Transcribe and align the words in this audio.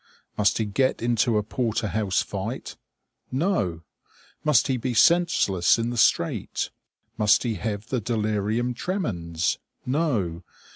Must 0.35 0.57
he 0.57 0.65
get 0.65 1.03
into 1.03 1.37
a 1.37 1.43
porter 1.43 1.89
house 1.89 2.23
fight? 2.23 2.75
No! 3.31 3.81
Must 4.43 4.65
he 4.65 4.75
be 4.75 4.95
senseless 4.95 5.77
in 5.77 5.91
the 5.91 5.95
street? 5.95 6.71
Must 7.19 7.43
he 7.43 7.53
have 7.53 7.89
the 7.89 8.01
delirium 8.01 8.73
tremens? 8.73 9.59
No! 9.85 10.41